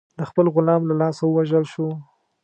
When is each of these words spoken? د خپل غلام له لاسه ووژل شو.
د 0.17 0.19
خپل 0.29 0.45
غلام 0.55 0.81
له 0.89 0.95
لاسه 1.01 1.21
ووژل 1.25 1.63
شو. 1.73 1.87